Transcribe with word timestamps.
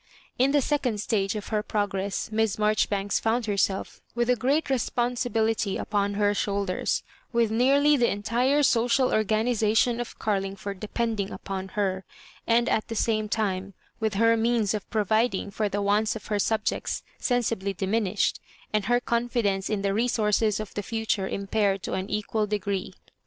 In 0.39 0.51
the 0.51 0.63
second 0.63 0.99
stage 0.99 1.35
of 1.35 1.49
her 1.49 1.61
progress 1.61 2.31
Miss 2.31 2.57
Marjoribanks' 2.57 3.19
found 3.19 3.45
herself, 3.45 4.01
with 4.15 4.31
a 4.31 4.35
great 4.35 4.67
responsibility 4.67 5.77
upon 5.77 6.15
her 6.15 6.29
y 6.29 6.33
shoulders, 6.33 7.03
with 7.31 7.51
nearly 7.51 7.95
the 7.97 8.09
entire 8.09 8.63
social 8.63 9.09
organisa 9.09 9.73
^tion 9.73 9.99
of 10.01 10.17
Carlingford 10.17 10.79
depending 10.79 11.29
upon 11.29 11.67
her; 11.77 12.03
and, 12.47 12.67
at 12.67 12.87
the 12.87 12.95
same 12.95 13.29
time, 13.29 13.75
with 13.99 14.15
her 14.15 14.35
means 14.35 14.73
of 14.73 14.89
providing 14.89 15.51
for 15.51 15.69
the 15.69 15.83
wants 15.83 16.15
of 16.15 16.25
her 16.29 16.39
subjects 16.39 17.03
sensibly 17.19 17.71
diminished, 17.71 18.39
and 18.73 18.85
her 18.85 18.99
confidence 18.99 19.69
in 19.69 19.83
the 19.83 19.93
resources 19.93 20.59
of 20.59 20.73
the 20.73 20.81
future 20.81 21.27
impaired 21.27 21.83
to 21.83 21.93
an 21.93 22.09
equal 22.09 22.47
degree. 22.47 22.91